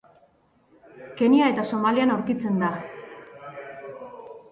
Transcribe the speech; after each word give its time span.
Kenia 1.19 1.49
eta 1.53 1.65
Somalian 1.71 2.13
aurkitzen 2.13 2.57
da. 2.63 2.71